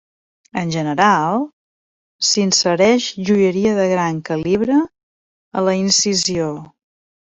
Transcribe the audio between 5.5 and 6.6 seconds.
a la incisió.